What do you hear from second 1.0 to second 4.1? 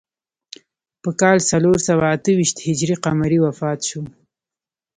په کال څلور سوه اته ویشت هجري قمري وفات شو.